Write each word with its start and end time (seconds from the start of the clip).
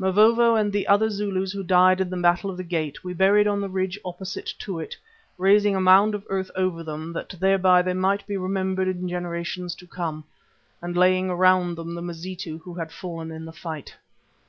Mavovo 0.00 0.56
and 0.56 0.72
the 0.72 0.88
other 0.88 1.08
Zulus 1.08 1.52
who 1.52 1.62
died 1.62 2.00
in 2.00 2.10
the 2.10 2.16
Battle 2.16 2.50
of 2.50 2.56
the 2.56 2.64
Gate, 2.64 3.04
we 3.04 3.14
buried 3.14 3.46
on 3.46 3.60
the 3.60 3.68
ridge 3.68 3.96
opposite 4.04 4.52
to 4.58 4.80
it, 4.80 4.96
raising 5.38 5.76
a 5.76 5.80
mound 5.80 6.12
of 6.12 6.24
earth 6.28 6.50
over 6.56 6.82
them 6.82 7.12
that 7.12 7.30
thereby 7.38 7.82
they 7.82 7.94
might 7.94 8.26
be 8.26 8.36
remembered 8.36 8.88
in 8.88 9.08
generations 9.08 9.76
to 9.76 9.86
come, 9.86 10.24
and 10.82 10.96
laying 10.96 11.30
around 11.30 11.76
them 11.76 11.94
the 11.94 12.02
Mazitu 12.02 12.58
who 12.64 12.74
had 12.74 12.90
fallen 12.90 13.30
in 13.30 13.44
the 13.44 13.52
fight. 13.52 13.94